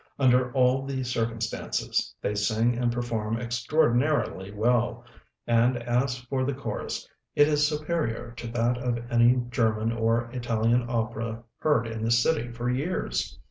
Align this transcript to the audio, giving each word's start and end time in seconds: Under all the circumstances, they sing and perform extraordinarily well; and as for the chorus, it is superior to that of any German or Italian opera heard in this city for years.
Under 0.17 0.51
all 0.53 0.83
the 0.87 1.03
circumstances, 1.03 2.15
they 2.23 2.33
sing 2.33 2.75
and 2.75 2.91
perform 2.91 3.37
extraordinarily 3.37 4.51
well; 4.51 5.05
and 5.45 5.77
as 5.77 6.17
for 6.17 6.43
the 6.43 6.55
chorus, 6.55 7.07
it 7.35 7.47
is 7.47 7.67
superior 7.67 8.31
to 8.37 8.47
that 8.47 8.79
of 8.79 8.97
any 9.11 9.43
German 9.51 9.91
or 9.91 10.23
Italian 10.31 10.87
opera 10.89 11.43
heard 11.59 11.85
in 11.85 12.03
this 12.03 12.17
city 12.23 12.51
for 12.51 12.67
years. 12.67 13.37